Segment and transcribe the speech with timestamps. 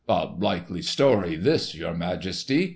[0.09, 2.69] "A likely story this, your Majesty!"